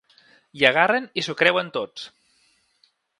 I 0.61 0.65
agarren 0.69 1.05
i 1.21 1.25
s’ho 1.27 1.37
creuen 1.41 1.69
tots! 1.77 2.09